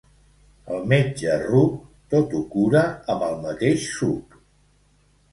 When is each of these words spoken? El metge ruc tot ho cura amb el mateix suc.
El 0.75 0.85
metge 0.93 1.33
ruc 1.41 1.75
tot 2.13 2.33
ho 2.39 2.41
cura 2.55 2.81
amb 3.15 3.25
el 3.27 3.37
mateix 3.43 3.85
suc. 3.99 4.39